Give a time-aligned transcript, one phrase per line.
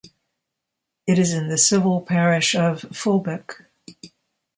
[1.05, 3.67] It is in the civil parish of Fulbeck.